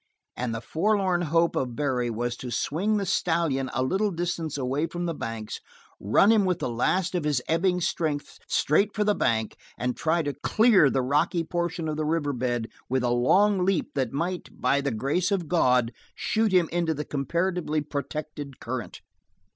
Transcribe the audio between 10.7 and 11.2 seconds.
the